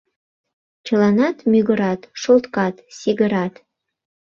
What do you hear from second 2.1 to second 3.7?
шолткат, сигырат.